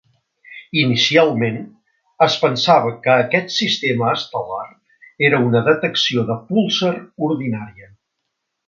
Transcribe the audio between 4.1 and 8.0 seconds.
estel·lar era una detecció de púlsar ordinària.